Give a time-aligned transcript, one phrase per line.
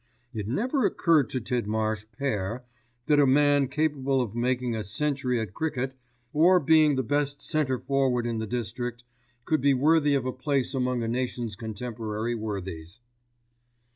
[0.33, 2.63] It never occurred to Tidmarsh père
[3.05, 5.93] that a man capable of making a century at cricket,
[6.33, 9.03] or being the best centre forward in the district,
[9.45, 12.99] could be worthy of a place among a nation's contemporary worthies.